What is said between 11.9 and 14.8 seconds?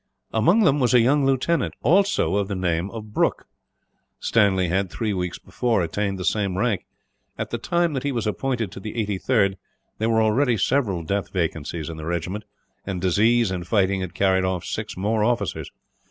the regiment, and disease and fighting had carried off